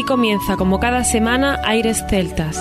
Aquí 0.00 0.06
comienza, 0.06 0.56
como 0.56 0.80
cada 0.80 1.04
semana, 1.04 1.60
Aires 1.62 2.02
Celtas. 2.08 2.56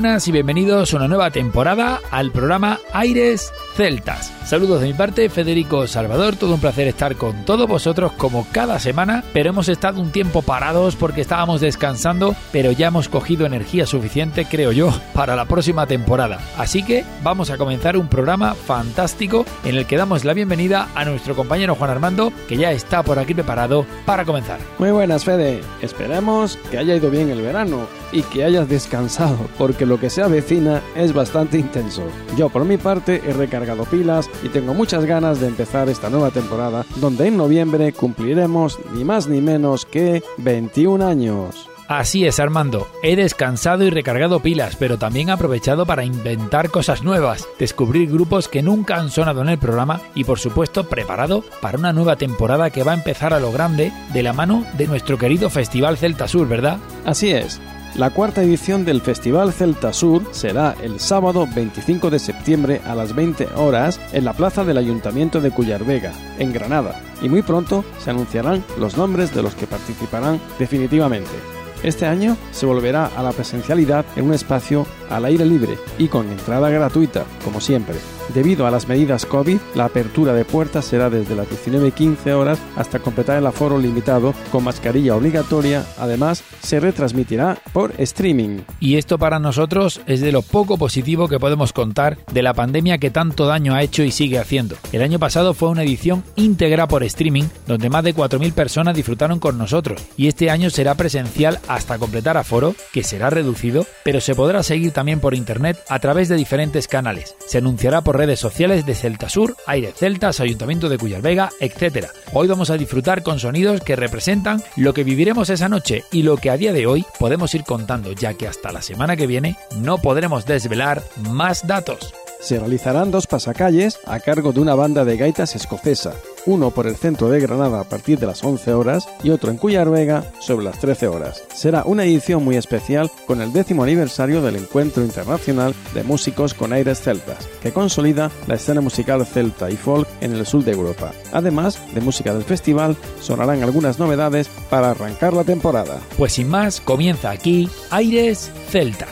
Buenas 0.00 0.26
y 0.28 0.32
bienvenidos 0.32 0.94
a 0.94 0.96
una 0.96 1.08
nueva 1.08 1.30
temporada 1.30 2.00
al 2.10 2.32
programa 2.32 2.80
Aires 2.94 3.52
Celtas. 3.76 4.39
Saludos 4.50 4.80
de 4.80 4.88
mi 4.88 4.94
parte, 4.94 5.28
Federico 5.28 5.86
Salvador, 5.86 6.34
todo 6.34 6.54
un 6.54 6.60
placer 6.60 6.88
estar 6.88 7.14
con 7.14 7.44
todos 7.44 7.68
vosotros 7.68 8.10
como 8.14 8.48
cada 8.50 8.80
semana, 8.80 9.22
pero 9.32 9.50
hemos 9.50 9.68
estado 9.68 10.00
un 10.00 10.10
tiempo 10.10 10.42
parados 10.42 10.96
porque 10.96 11.20
estábamos 11.20 11.60
descansando, 11.60 12.34
pero 12.50 12.72
ya 12.72 12.88
hemos 12.88 13.08
cogido 13.08 13.46
energía 13.46 13.86
suficiente, 13.86 14.46
creo 14.46 14.72
yo, 14.72 14.92
para 15.14 15.36
la 15.36 15.44
próxima 15.44 15.86
temporada. 15.86 16.40
Así 16.58 16.82
que 16.82 17.04
vamos 17.22 17.50
a 17.50 17.58
comenzar 17.58 17.96
un 17.96 18.08
programa 18.08 18.56
fantástico 18.56 19.46
en 19.62 19.76
el 19.76 19.86
que 19.86 19.96
damos 19.96 20.24
la 20.24 20.34
bienvenida 20.34 20.88
a 20.96 21.04
nuestro 21.04 21.36
compañero 21.36 21.76
Juan 21.76 21.90
Armando, 21.90 22.32
que 22.48 22.56
ya 22.56 22.72
está 22.72 23.04
por 23.04 23.20
aquí 23.20 23.34
preparado 23.34 23.86
para 24.04 24.24
comenzar. 24.24 24.58
Muy 24.80 24.90
buenas, 24.90 25.24
Fede. 25.24 25.60
Esperemos 25.80 26.58
que 26.72 26.78
haya 26.78 26.96
ido 26.96 27.08
bien 27.08 27.30
el 27.30 27.40
verano 27.40 27.86
y 28.10 28.22
que 28.22 28.42
hayas 28.42 28.68
descansado, 28.68 29.38
porque 29.56 29.86
lo 29.86 30.00
que 30.00 30.10
se 30.10 30.22
avecina 30.22 30.82
es 30.96 31.12
bastante 31.12 31.56
intenso. 31.56 32.02
Yo 32.36 32.48
por 32.48 32.64
mi 32.64 32.78
parte 32.78 33.22
he 33.24 33.32
recargado 33.32 33.84
pilas 33.84 34.28
y 34.42 34.48
tengo 34.48 34.74
muchas 34.74 35.04
ganas 35.04 35.40
de 35.40 35.48
empezar 35.48 35.88
esta 35.88 36.10
nueva 36.10 36.30
temporada, 36.30 36.84
donde 36.96 37.28
en 37.28 37.36
noviembre 37.36 37.92
cumpliremos 37.92 38.78
ni 38.94 39.04
más 39.04 39.28
ni 39.28 39.40
menos 39.40 39.84
que 39.84 40.22
21 40.38 41.06
años. 41.06 41.70
Así 41.90 42.24
es, 42.24 42.38
Armando. 42.38 42.86
He 43.02 43.16
descansado 43.16 43.82
y 43.82 43.90
recargado 43.90 44.38
pilas, 44.38 44.76
pero 44.76 44.96
también 44.96 45.28
he 45.28 45.32
aprovechado 45.32 45.86
para 45.86 46.04
inventar 46.04 46.70
cosas 46.70 47.02
nuevas, 47.02 47.48
descubrir 47.58 48.08
grupos 48.08 48.46
que 48.46 48.62
nunca 48.62 48.94
han 48.94 49.10
sonado 49.10 49.42
en 49.42 49.48
el 49.48 49.58
programa 49.58 50.00
y, 50.14 50.22
por 50.22 50.38
supuesto, 50.38 50.84
preparado 50.84 51.42
para 51.60 51.78
una 51.78 51.92
nueva 51.92 52.14
temporada 52.14 52.70
que 52.70 52.84
va 52.84 52.92
a 52.92 52.94
empezar 52.94 53.34
a 53.34 53.40
lo 53.40 53.50
grande 53.50 53.92
de 54.12 54.22
la 54.22 54.32
mano 54.32 54.64
de 54.78 54.86
nuestro 54.86 55.18
querido 55.18 55.50
Festival 55.50 55.98
Celta 55.98 56.28
Sur, 56.28 56.46
¿verdad? 56.46 56.78
Así 57.04 57.32
es. 57.32 57.60
La 57.96 58.10
cuarta 58.10 58.42
edición 58.42 58.84
del 58.84 59.00
Festival 59.00 59.52
Celta 59.52 59.92
Sur 59.92 60.22
será 60.30 60.76
el 60.80 61.00
sábado 61.00 61.48
25 61.52 62.08
de 62.08 62.20
septiembre 62.20 62.80
a 62.86 62.94
las 62.94 63.14
20 63.14 63.48
horas 63.56 64.00
en 64.12 64.24
la 64.24 64.32
plaza 64.32 64.64
del 64.64 64.78
Ayuntamiento 64.78 65.40
de 65.40 65.50
Cuyarvega, 65.50 66.12
en 66.38 66.52
Granada, 66.52 67.00
y 67.20 67.28
muy 67.28 67.42
pronto 67.42 67.84
se 67.98 68.10
anunciarán 68.10 68.64
los 68.78 68.96
nombres 68.96 69.34
de 69.34 69.42
los 69.42 69.56
que 69.56 69.66
participarán 69.66 70.40
definitivamente. 70.58 71.59
Este 71.82 72.06
año 72.06 72.36
se 72.52 72.66
volverá 72.66 73.06
a 73.06 73.22
la 73.22 73.32
presencialidad 73.32 74.04
en 74.16 74.26
un 74.26 74.34
espacio 74.34 74.86
al 75.08 75.24
aire 75.24 75.44
libre 75.44 75.78
y 75.98 76.08
con 76.08 76.30
entrada 76.30 76.70
gratuita, 76.70 77.24
como 77.44 77.60
siempre. 77.60 77.96
Debido 78.34 78.66
a 78.66 78.70
las 78.70 78.86
medidas 78.86 79.26
COVID, 79.26 79.58
la 79.74 79.86
apertura 79.86 80.32
de 80.32 80.44
puertas 80.44 80.84
será 80.84 81.10
desde 81.10 81.34
las 81.34 81.48
19.15 81.48 82.30
horas 82.32 82.60
hasta 82.76 83.00
completar 83.00 83.38
el 83.38 83.46
aforo 83.46 83.76
limitado 83.76 84.34
con 84.52 84.62
mascarilla 84.62 85.16
obligatoria. 85.16 85.84
Además, 85.98 86.44
se 86.62 86.78
retransmitirá 86.78 87.58
por 87.72 87.92
streaming. 87.98 88.60
Y 88.78 88.96
esto 88.96 89.18
para 89.18 89.40
nosotros 89.40 90.00
es 90.06 90.20
de 90.20 90.30
lo 90.30 90.42
poco 90.42 90.78
positivo 90.78 91.26
que 91.26 91.40
podemos 91.40 91.72
contar 91.72 92.18
de 92.32 92.42
la 92.42 92.54
pandemia 92.54 92.98
que 92.98 93.10
tanto 93.10 93.46
daño 93.46 93.74
ha 93.74 93.82
hecho 93.82 94.04
y 94.04 94.12
sigue 94.12 94.38
haciendo. 94.38 94.76
El 94.92 95.02
año 95.02 95.18
pasado 95.18 95.52
fue 95.52 95.68
una 95.68 95.82
edición 95.82 96.22
íntegra 96.36 96.86
por 96.86 97.02
streaming, 97.02 97.44
donde 97.66 97.90
más 97.90 98.04
de 98.04 98.14
4.000 98.14 98.52
personas 98.52 98.94
disfrutaron 98.94 99.40
con 99.40 99.58
nosotros. 99.58 100.00
Y 100.16 100.28
este 100.28 100.50
año 100.50 100.70
será 100.70 100.94
presencial 100.94 101.58
hasta 101.70 101.98
completar 101.98 102.36
aforo, 102.36 102.74
que 102.92 103.04
será 103.04 103.30
reducido, 103.30 103.86
pero 104.02 104.20
se 104.20 104.34
podrá 104.34 104.64
seguir 104.64 104.90
también 104.90 105.20
por 105.20 105.36
internet 105.36 105.78
a 105.88 106.00
través 106.00 106.28
de 106.28 106.34
diferentes 106.34 106.88
canales. 106.88 107.36
Se 107.46 107.58
anunciará 107.58 108.00
por 108.02 108.16
redes 108.16 108.40
sociales 108.40 108.84
de 108.86 108.96
Celta 108.96 109.28
Sur, 109.28 109.56
Aire 109.68 109.92
Celtas, 109.96 110.40
Ayuntamiento 110.40 110.88
de 110.88 110.98
Cuyalvega, 110.98 111.50
etc. 111.60 112.08
Hoy 112.32 112.48
vamos 112.48 112.70
a 112.70 112.76
disfrutar 112.76 113.22
con 113.22 113.38
sonidos 113.38 113.82
que 113.82 113.94
representan 113.94 114.62
lo 114.76 114.92
que 114.92 115.04
viviremos 115.04 115.48
esa 115.48 115.68
noche 115.68 116.02
y 116.10 116.24
lo 116.24 116.36
que 116.38 116.50
a 116.50 116.56
día 116.56 116.72
de 116.72 116.88
hoy 116.88 117.06
podemos 117.20 117.54
ir 117.54 117.62
contando, 117.62 118.10
ya 118.12 118.34
que 118.34 118.48
hasta 118.48 118.72
la 118.72 118.82
semana 118.82 119.14
que 119.14 119.28
viene 119.28 119.56
no 119.76 119.98
podremos 119.98 120.46
desvelar 120.46 121.04
más 121.28 121.68
datos. 121.68 122.12
Se 122.40 122.58
realizarán 122.58 123.10
dos 123.10 123.26
pasacalles 123.26 124.00
a 124.06 124.18
cargo 124.18 124.52
de 124.52 124.60
una 124.60 124.74
banda 124.74 125.04
de 125.04 125.16
gaitas 125.18 125.54
escocesa, 125.54 126.14
uno 126.46 126.70
por 126.70 126.86
el 126.86 126.96
centro 126.96 127.28
de 127.28 127.40
Granada 127.40 127.80
a 127.80 127.84
partir 127.84 128.18
de 128.18 128.26
las 128.26 128.42
11 128.42 128.72
horas 128.72 129.08
y 129.22 129.30
otro 129.30 129.50
en 129.50 129.56
Cuyarvega 129.56 130.24
sobre 130.40 130.64
las 130.64 130.78
13 130.78 131.08
horas. 131.08 131.42
Será 131.54 131.82
una 131.84 132.04
edición 132.04 132.44
muy 132.44 132.56
especial 132.56 133.10
con 133.26 133.40
el 133.40 133.52
décimo 133.52 133.82
aniversario 133.82 134.42
del 134.42 134.56
Encuentro 134.56 135.02
Internacional 135.02 135.74
de 135.94 136.02
Músicos 136.02 136.54
con 136.54 136.72
Aires 136.72 137.00
Celtas, 137.00 137.48
que 137.62 137.72
consolida 137.72 138.30
la 138.46 138.54
escena 138.54 138.80
musical 138.80 139.24
celta 139.26 139.70
y 139.70 139.76
folk 139.76 140.08
en 140.20 140.32
el 140.32 140.46
sur 140.46 140.64
de 140.64 140.72
Europa. 140.72 141.12
Además 141.32 141.80
de 141.94 142.00
música 142.00 142.32
del 142.32 142.44
festival, 142.44 142.96
sonarán 143.20 143.62
algunas 143.62 143.98
novedades 143.98 144.48
para 144.68 144.90
arrancar 144.90 145.32
la 145.32 145.44
temporada. 145.44 146.00
Pues 146.16 146.32
sin 146.34 146.48
más, 146.48 146.80
comienza 146.80 147.30
aquí 147.30 147.68
Aires 147.90 148.50
Celtas. 148.68 149.08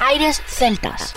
Aires 0.00 0.42
Celtas. 0.46 1.14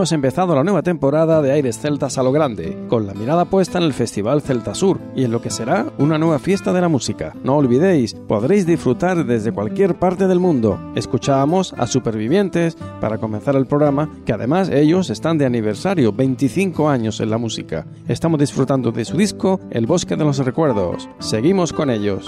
Hemos 0.00 0.12
empezado 0.12 0.54
la 0.54 0.64
nueva 0.64 0.80
temporada 0.80 1.42
de 1.42 1.52
Aires 1.52 1.78
Celtas 1.78 2.16
a 2.16 2.22
lo 2.22 2.32
grande, 2.32 2.86
con 2.88 3.06
la 3.06 3.12
mirada 3.12 3.44
puesta 3.44 3.76
en 3.76 3.84
el 3.84 3.92
Festival 3.92 4.40
Celta 4.40 4.74
Sur 4.74 4.98
y 5.14 5.24
en 5.24 5.30
lo 5.30 5.42
que 5.42 5.50
será 5.50 5.92
una 5.98 6.16
nueva 6.16 6.38
fiesta 6.38 6.72
de 6.72 6.80
la 6.80 6.88
música. 6.88 7.34
No 7.44 7.58
olvidéis, 7.58 8.14
podréis 8.14 8.64
disfrutar 8.64 9.26
desde 9.26 9.52
cualquier 9.52 9.98
parte 9.98 10.26
del 10.26 10.40
mundo. 10.40 10.80
Escuchábamos 10.94 11.74
a 11.74 11.86
Supervivientes 11.86 12.78
para 12.98 13.18
comenzar 13.18 13.56
el 13.56 13.66
programa, 13.66 14.08
que 14.24 14.32
además 14.32 14.70
ellos 14.70 15.10
están 15.10 15.36
de 15.36 15.44
aniversario, 15.44 16.14
25 16.14 16.88
años 16.88 17.20
en 17.20 17.28
la 17.28 17.36
música. 17.36 17.84
Estamos 18.08 18.40
disfrutando 18.40 18.92
de 18.92 19.04
su 19.04 19.18
disco 19.18 19.60
El 19.70 19.84
Bosque 19.84 20.16
de 20.16 20.24
los 20.24 20.38
Recuerdos. 20.38 21.10
Seguimos 21.18 21.74
con 21.74 21.90
ellos. 21.90 22.26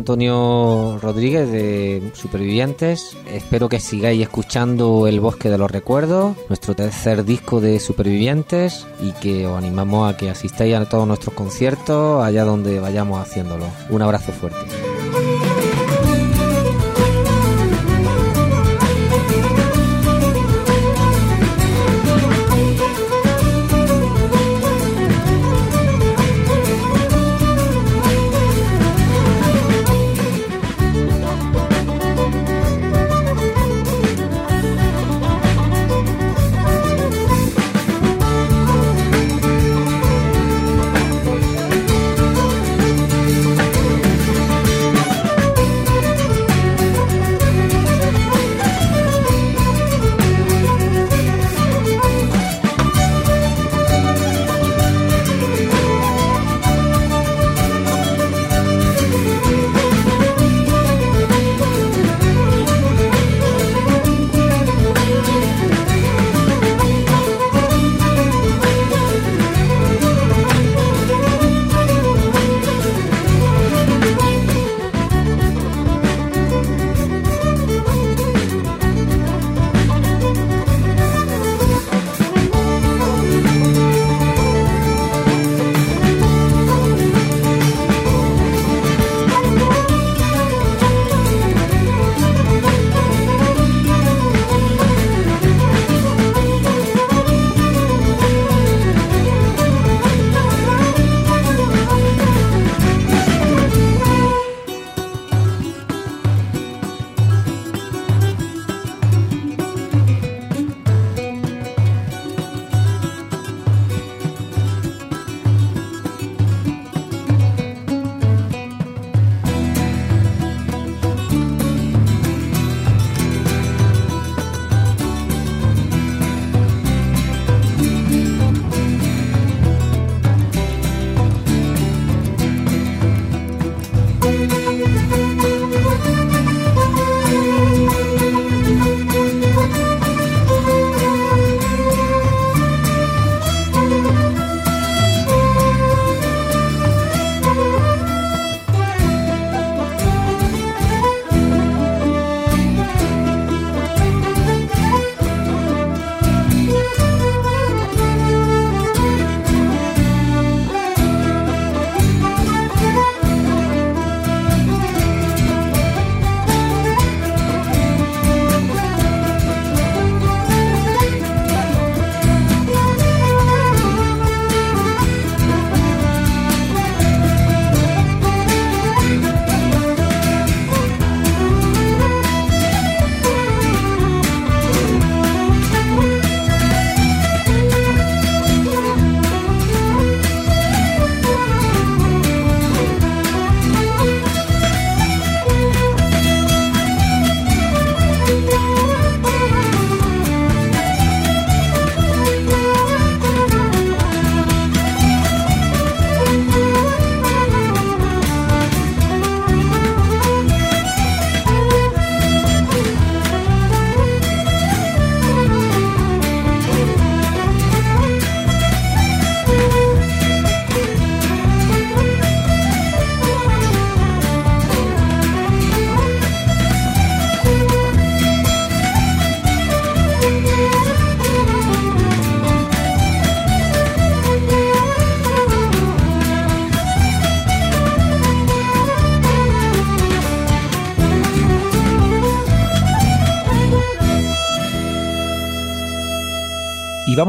Antonio 0.00 0.98
Rodríguez 1.02 1.52
de 1.52 2.10
Supervivientes. 2.14 3.18
Espero 3.30 3.68
que 3.68 3.80
sigáis 3.80 4.22
escuchando 4.22 5.06
El 5.06 5.20
Bosque 5.20 5.50
de 5.50 5.58
los 5.58 5.70
Recuerdos, 5.70 6.38
nuestro 6.48 6.74
tercer 6.74 7.22
disco 7.26 7.60
de 7.60 7.78
Supervivientes, 7.78 8.86
y 9.02 9.12
que 9.12 9.46
os 9.46 9.58
animamos 9.58 10.10
a 10.10 10.16
que 10.16 10.30
asistáis 10.30 10.74
a 10.74 10.88
todos 10.88 11.06
nuestros 11.06 11.34
conciertos 11.34 12.24
allá 12.24 12.44
donde 12.44 12.80
vayamos 12.80 13.20
haciéndolo. 13.20 13.66
Un 13.90 14.00
abrazo 14.00 14.32
fuerte. 14.32 14.89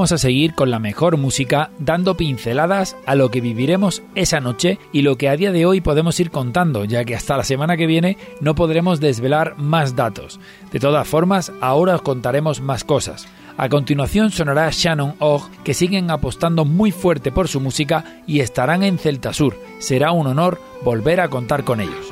Vamos 0.02 0.14
a 0.14 0.18
seguir 0.18 0.56
con 0.56 0.72
la 0.72 0.80
mejor 0.80 1.18
música 1.18 1.70
dando 1.78 2.18
pinceladas 2.18 2.98
a 3.06 3.14
lo 3.14 3.30
que 3.30 3.40
viviremos 3.40 4.02
esa 4.16 4.40
noche 4.40 4.80
y 4.92 5.04
lo 5.04 5.16
que 5.16 5.30
a 5.30 5.38
día 5.38 5.52
de 5.52 5.68
hoy 5.68 5.80
podemos 5.80 6.20
ir 6.20 6.32
contando, 6.32 6.86
ya 6.86 7.06
que 7.06 7.16
hasta 7.16 7.38
la 7.38 7.44
semana 7.44 7.78
que 7.78 7.86
viene 7.86 8.18
no 8.40 8.56
podremos 8.56 9.00
desvelar 9.00 9.60
más 9.60 9.96
datos. 9.96 10.40
De 10.72 10.80
todas 10.80 11.08
formas, 11.08 11.52
ahora 11.62 11.94
os 11.94 12.02
contaremos 12.02 12.62
más 12.62 12.84
cosas. 12.84 13.28
A 13.58 13.70
continuación 13.70 14.32
sonará 14.32 14.72
Shannon 14.72 15.14
Og, 15.20 15.44
que 15.64 15.76
siguen 15.76 16.10
apostando 16.10 16.66
muy 16.66 16.92
fuerte 16.92 17.32
por 17.32 17.48
su 17.48 17.60
música 17.60 18.24
y 18.26 18.40
estarán 18.40 18.82
en 18.82 18.98
Celta 18.98 19.34
Sur. 19.34 19.56
Será 19.78 20.14
un 20.14 20.26
honor 20.26 20.60
volver 20.84 21.22
a 21.22 21.30
contar 21.30 21.64
con 21.64 21.80
ellos. 21.80 22.12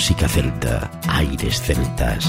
Música 0.00 0.26
celta, 0.30 0.90
aires 1.08 1.60
celtas. 1.60 2.24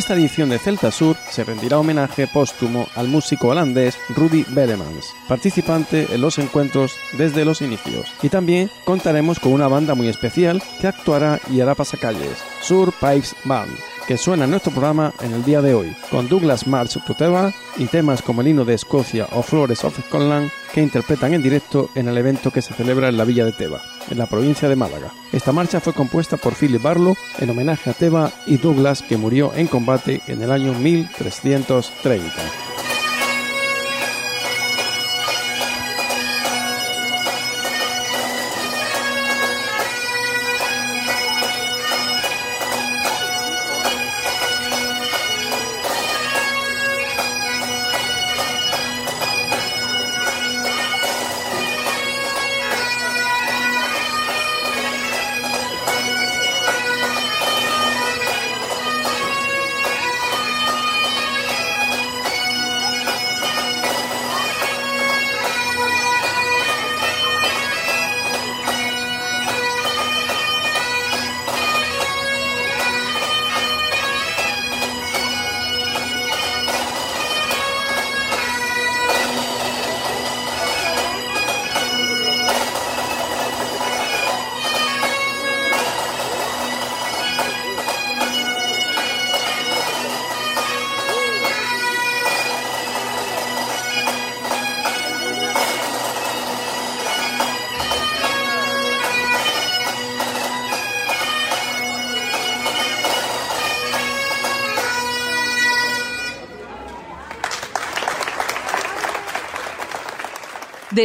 Esta 0.00 0.14
edición 0.14 0.48
de 0.48 0.58
Celta 0.58 0.90
Sur 0.90 1.14
se 1.28 1.44
rendirá 1.44 1.78
homenaje 1.78 2.26
póstumo 2.26 2.88
al 2.94 3.06
músico 3.06 3.48
holandés 3.48 3.98
Rudy 4.16 4.46
Bellemans, 4.48 5.14
participante 5.28 6.06
en 6.10 6.22
los 6.22 6.38
encuentros 6.38 6.96
desde 7.18 7.44
los 7.44 7.60
inicios. 7.60 8.10
Y 8.22 8.30
también 8.30 8.70
contaremos 8.86 9.38
con 9.38 9.52
una 9.52 9.68
banda 9.68 9.94
muy 9.94 10.08
especial 10.08 10.62
que 10.80 10.86
actuará 10.86 11.38
y 11.50 11.60
hará 11.60 11.74
pasacalles, 11.74 12.38
Sur 12.62 12.94
Pipes 12.94 13.36
Band 13.44 13.76
que 14.10 14.18
suena 14.18 14.42
en 14.42 14.50
nuestro 14.50 14.72
programa 14.72 15.14
en 15.20 15.32
el 15.32 15.44
día 15.44 15.62
de 15.62 15.72
hoy, 15.72 15.94
con 16.10 16.28
Douglas 16.28 16.66
March 16.66 16.98
Tuteva 17.06 17.52
y 17.76 17.86
temas 17.86 18.22
como 18.22 18.40
el 18.40 18.48
himno 18.48 18.64
de 18.64 18.74
Escocia 18.74 19.28
o 19.30 19.40
Flores 19.40 19.84
of 19.84 19.96
Scotland 20.08 20.50
que 20.74 20.82
interpretan 20.82 21.32
en 21.32 21.44
directo 21.44 21.90
en 21.94 22.08
el 22.08 22.18
evento 22.18 22.50
que 22.50 22.60
se 22.60 22.74
celebra 22.74 23.08
en 23.08 23.16
la 23.16 23.24
villa 23.24 23.44
de 23.44 23.52
Teba, 23.52 23.80
en 24.10 24.18
la 24.18 24.26
provincia 24.26 24.68
de 24.68 24.74
Málaga. 24.74 25.12
Esta 25.30 25.52
marcha 25.52 25.78
fue 25.78 25.92
compuesta 25.92 26.38
por 26.38 26.56
Philip 26.56 26.82
Barlow 26.82 27.14
en 27.38 27.50
homenaje 27.50 27.90
a 27.90 27.92
Teba 27.92 28.32
y 28.48 28.56
Douglas 28.56 29.02
que 29.02 29.16
murió 29.16 29.52
en 29.54 29.68
combate 29.68 30.22
en 30.26 30.42
el 30.42 30.50
año 30.50 30.74
1330. 30.74 32.32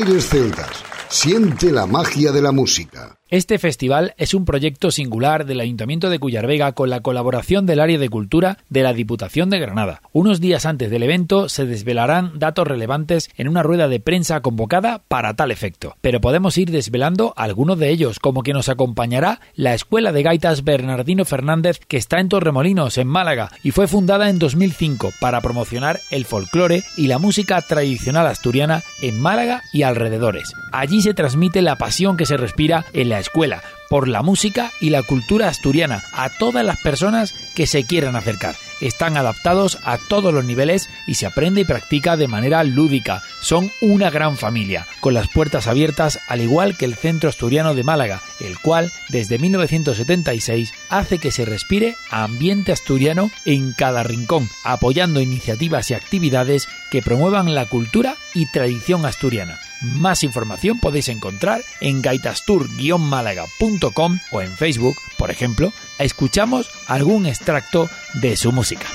Celtas. 0.07 0.85
Siente 1.09 1.73
la 1.73 1.87
magia 1.87 2.31
de 2.31 2.41
la 2.41 2.53
música. 2.53 3.19
Este 3.29 3.59
festival 3.59 4.15
es 4.19 4.35
un 4.35 4.45
proyecto 4.45 4.93
singular 4.93 5.47
del 5.47 5.59
Ayuntamiento 5.59 6.11
de 6.11 6.21
Cuyarvega 6.21 6.73
con 6.73 6.91
la 6.91 7.01
colaboración 7.01 7.67
del 7.67 7.81
área 7.81 7.99
de 7.99 8.09
cultura 8.09 8.59
de 8.69 8.83
la 8.83 8.93
Diputación 8.93 9.51
de 9.51 9.59
Granada. 9.59 10.01
Unos 10.19 10.41
días 10.41 10.65
antes 10.65 10.91
del 10.91 11.03
evento 11.03 11.51
se 11.51 11.67
desvelarán 11.67 12.39
datos 12.39 12.67
relevantes 12.67 13.29
en 13.37 13.49
una 13.49 13.63
rueda 13.63 13.87
de 13.87 14.01
prensa 14.01 14.41
convocada 14.41 15.03
para 15.09 15.35
tal 15.35 15.51
efecto, 15.51 15.95
pero 16.01 16.23
podemos 16.23 16.57
ir 16.57 16.71
desvelando 16.71 17.35
algunos 17.37 17.79
de 17.79 17.91
ellos, 17.91 18.19
como 18.19 18.43
que 18.43 18.55
nos 18.55 18.71
acompañará 18.71 19.43
la 19.57 19.75
Escuela 19.75 20.13
de 20.13 20.23
Gaitas 20.23 20.65
Bernardino 20.65 21.27
Fernández 21.27 21.81
que 21.87 21.99
está 21.99 22.19
en 22.19 22.31
Torremolinos, 22.31 22.97
en 22.97 23.09
Málaga, 23.09 23.51
y 23.63 23.73
fue 23.73 23.89
fundada 23.89 24.31
en 24.31 24.39
2005 24.39 25.13
para 25.21 25.43
promocionar 25.43 26.01
el 26.11 26.25
folclore 26.25 26.83
y 26.97 27.09
la 27.09 27.19
música 27.19 27.61
tradicional 27.61 28.27
asturiana 28.27 28.85
en 29.03 29.21
Málaga 29.21 29.65
y 29.75 29.83
alrededores. 29.83 30.51
Allí 30.73 31.03
se 31.03 31.13
transmite 31.13 31.61
la 31.61 31.77
pasión 31.77 32.17
que 32.17 32.25
se 32.25 32.39
respira 32.39 32.87
en 32.95 33.11
la 33.11 33.21
escuela, 33.21 33.63
por 33.91 34.09
la 34.09 34.23
música 34.23 34.73
y 34.81 34.89
la 34.89 35.03
cultura 35.03 35.49
asturiana 35.49 36.03
a 36.15 36.31
todas 36.31 36.65
las 36.65 36.79
personas 36.79 37.35
que 37.55 37.67
se 37.67 37.85
quieran 37.85 38.17
acercar. 38.17 38.55
Están 38.81 39.17
adaptados 39.17 39.79
a 39.85 39.99
todos 39.99 40.33
los 40.33 40.45
niveles 40.45 40.89
y 41.07 41.15
se 41.15 41.27
aprende 41.27 41.63
y 41.63 41.65
practica 41.65 42.17
de 42.17 42.29
manera 42.29 42.63
lúdica. 42.65 43.23
Son 43.41 43.71
una 43.81 44.11
gran 44.11 44.37
familia, 44.37 44.87
con 45.01 45.15
las 45.15 45.29
puertas 45.29 45.67
abiertas 45.67 46.19
al 46.29 46.41
igual 46.41 46.77
que 46.77 46.85
el 46.85 46.95
Centro 46.95 47.29
Asturiano 47.29 47.75
de 47.75 47.85
Málaga, 47.85 48.21
el 48.41 48.59
cual 48.59 48.93
desde 49.09 49.39
1976 49.39 50.73
hace 50.89 51.19
que 51.19 51.31
se 51.31 51.45
respire 51.45 51.97
ambiente 52.11 52.73
asturiano 52.73 53.31
en 53.45 53.73
cada 53.73 54.03
rincón, 54.03 54.49
apoyando 54.65 55.21
iniciativas 55.21 55.91
y 55.91 55.95
actividades 55.95 56.69
que 56.91 57.03
promuevan 57.03 57.55
la 57.55 57.67
cultura 57.67 58.17
y 58.35 58.47
tradición 58.51 59.07
asturiana. 59.07 59.59
Más 59.83 60.25
información 60.25 60.81
podéis 60.81 61.09
encontrar 61.09 61.63
en 61.81 62.03
gaitastur-málaga.com 62.03 64.19
o 64.33 64.41
en 64.41 64.57
Facebook, 64.57 64.97
por 65.19 65.31
ejemplo, 65.31 65.73
escuchamos 65.99 66.71
algún 66.87 67.27
extracto 67.27 67.91
de 68.15 68.37
su 68.37 68.53
música. 68.53 68.87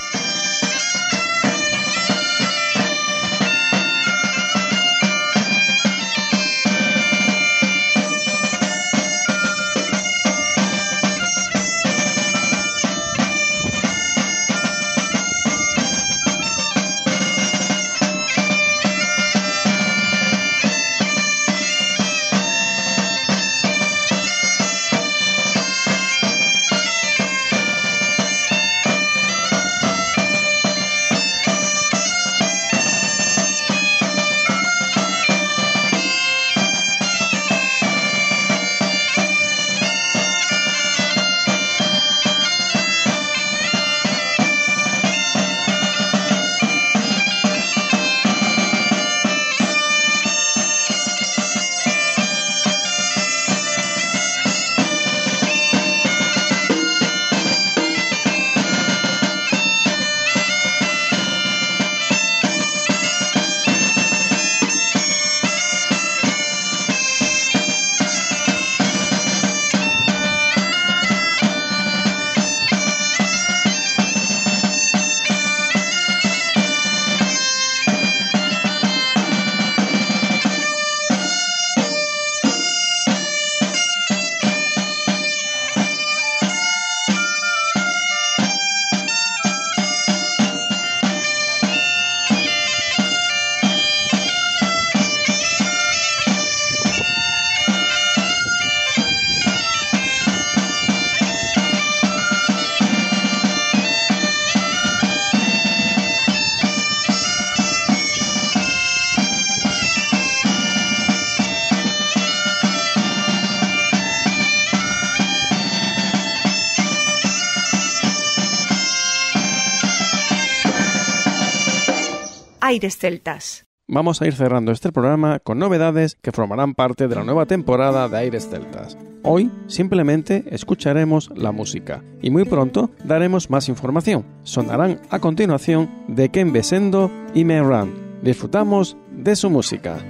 Aires 122.82 122.98
Celtas. 122.98 123.66
Vamos 123.86 124.20
a 124.20 124.26
ir 124.26 124.34
cerrando 124.34 124.72
este 124.72 124.90
programa 124.90 125.38
con 125.38 125.56
novedades 125.56 126.16
que 126.20 126.32
formarán 126.32 126.74
parte 126.74 127.06
de 127.06 127.14
la 127.14 127.22
nueva 127.22 127.46
temporada 127.46 128.08
de 128.08 128.16
Aires 128.16 128.48
Celtas. 128.50 128.98
Hoy 129.22 129.52
simplemente 129.68 130.42
escucharemos 130.50 131.30
la 131.36 131.52
música 131.52 132.02
y 132.22 132.30
muy 132.30 132.44
pronto 132.44 132.90
daremos 133.04 133.50
más 133.50 133.68
información. 133.68 134.26
Sonarán 134.42 135.00
a 135.10 135.20
continuación 135.20 135.90
de 136.08 136.30
Ken 136.30 136.52
Besendo 136.52 137.08
y 137.34 137.44
Run. 137.44 138.20
Disfrutamos 138.20 138.96
de 139.12 139.36
su 139.36 139.48
música. 139.48 140.04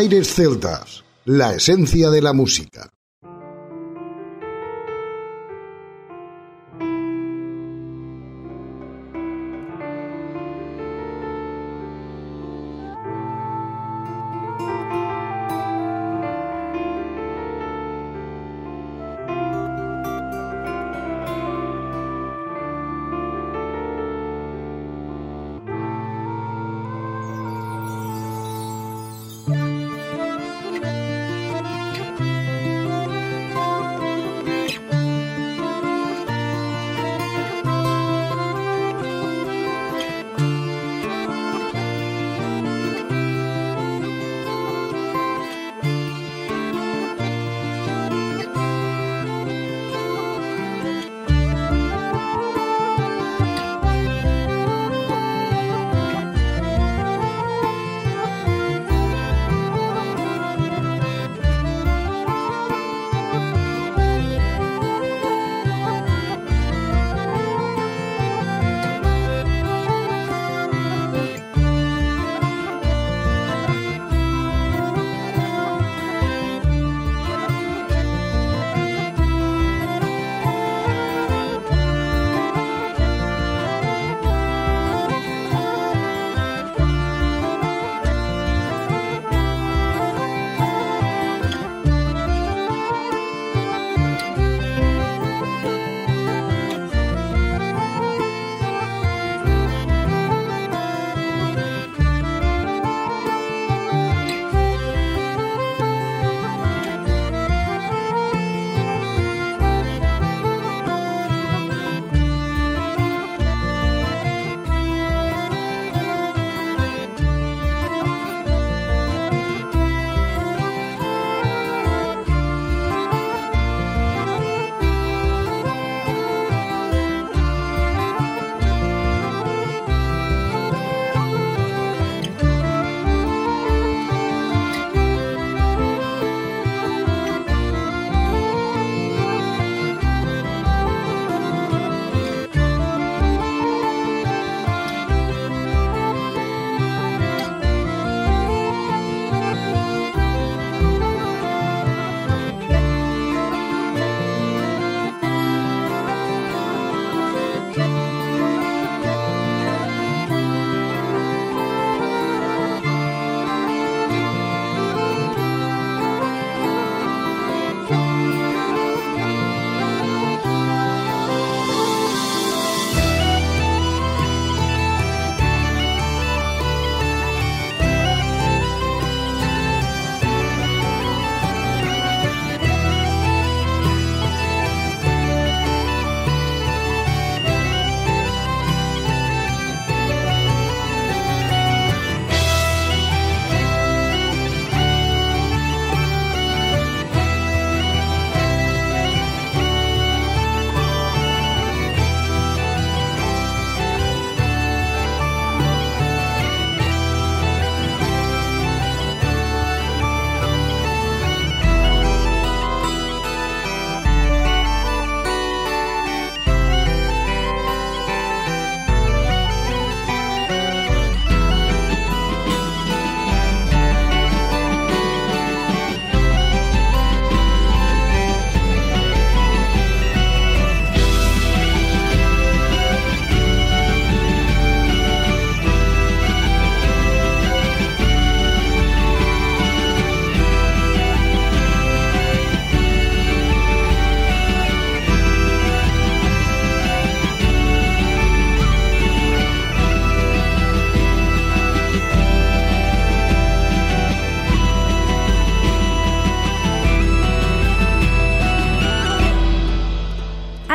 Aires 0.00 0.32
Celtas, 0.34 1.04
la 1.26 1.52
esencia 1.52 2.08
de 2.08 2.22
la 2.22 2.32
música. 2.32 2.88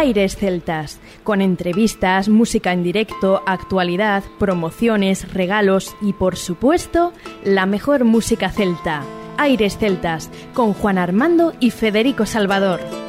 Aires 0.05 0.35
Celtas, 0.35 0.99
con 1.23 1.41
entrevistas, 1.41 2.29
música 2.29 2.71
en 2.73 2.83
directo, 2.83 3.41
actualidad, 3.47 4.23
promociones, 4.37 5.33
regalos 5.33 5.95
y 5.99 6.13
por 6.13 6.35
supuesto 6.35 7.11
la 7.43 7.65
mejor 7.65 8.03
música 8.03 8.51
celta. 8.51 9.01
Aires 9.39 9.79
Celtas, 9.79 10.29
con 10.53 10.73
Juan 10.73 10.99
Armando 10.99 11.53
y 11.59 11.71
Federico 11.71 12.27
Salvador. 12.27 13.04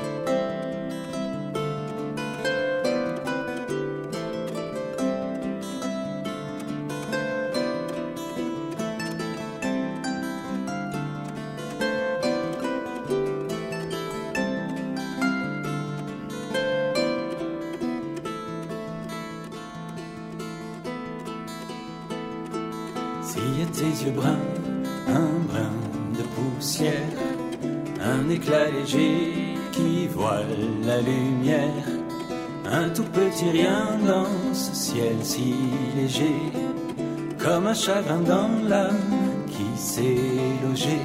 Chagrin 37.76 38.20
dans 38.20 38.48
l'âme 38.68 39.44
qui 39.48 39.66
s'est 39.76 40.16
logé. 40.62 40.98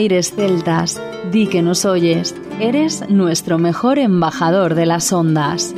Aires 0.00 0.32
celtas, 0.34 0.98
di 1.30 1.46
que 1.46 1.60
nos 1.60 1.84
oyes, 1.84 2.34
eres 2.58 3.04
nuestro 3.10 3.58
mejor 3.58 3.98
embajador 3.98 4.74
de 4.74 4.86
las 4.86 5.12
ondas. 5.12 5.74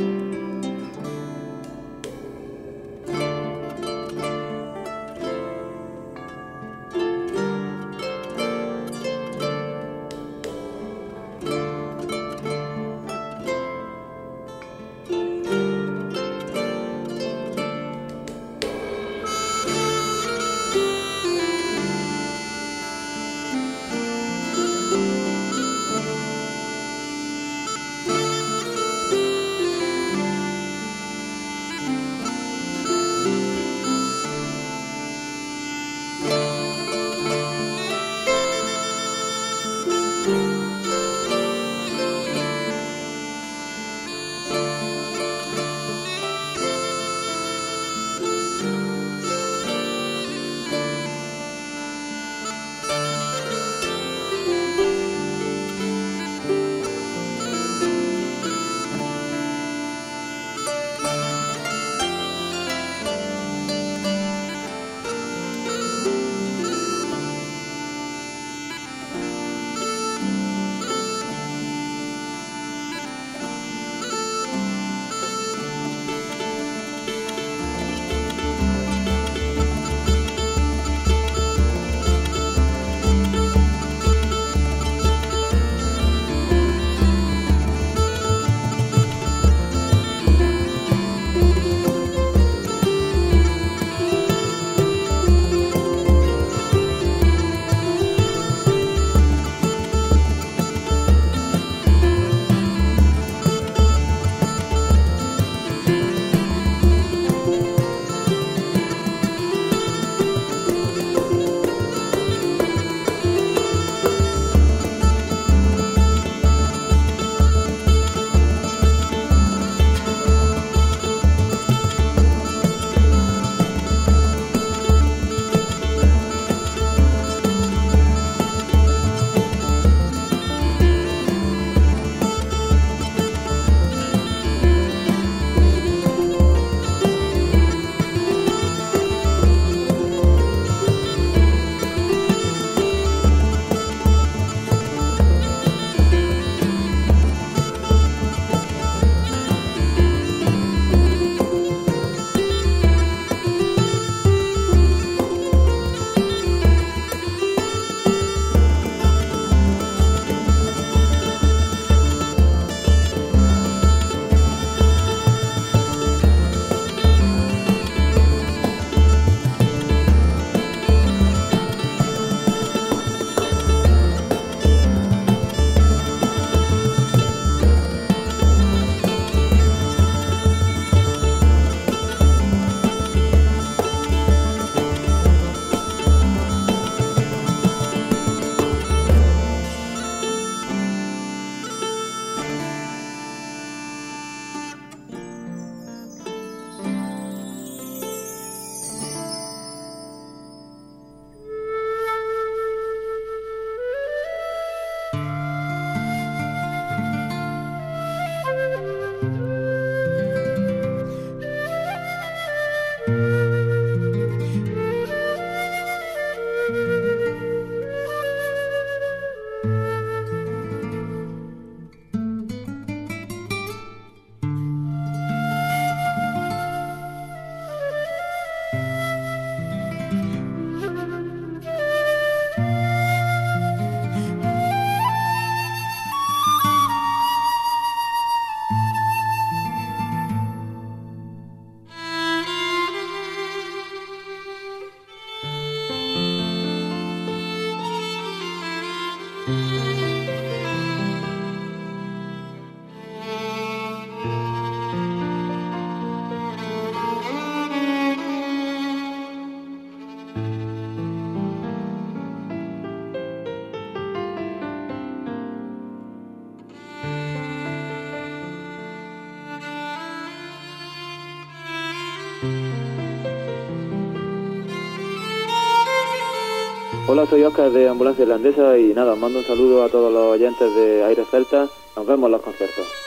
Hola, 277.13 277.27
soy 277.27 277.43
Oscar 277.43 277.71
de 277.71 277.91
Ambulancia 277.91 278.23
Irlandesa 278.23 278.79
y 278.79 278.95
nada, 278.95 279.15
mando 279.15 279.41
un 279.41 279.45
saludo 279.45 279.85
a 279.85 279.91
todos 279.91 280.11
los 280.11 280.33
oyentes 280.33 280.75
de 280.75 281.05
Aire 281.05 281.27
Celta. 281.31 281.69
Nos 281.95 282.07
vemos 282.07 282.29
en 282.29 282.33
los 282.33 282.41
conciertos. 282.41 283.02